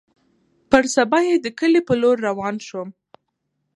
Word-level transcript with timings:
پر 0.69 0.83
سبا 0.95 1.19
يې 1.27 1.35
د 1.39 1.47
کلي 1.59 1.81
په 1.87 1.93
لور 2.01 2.17
روان 2.27 2.55
سوم. 2.67 2.89